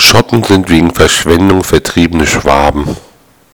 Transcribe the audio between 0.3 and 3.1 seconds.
sind wegen Verschwendung vertriebene Schwaben.